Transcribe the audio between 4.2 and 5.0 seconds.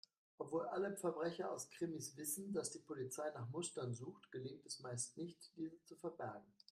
gelingt es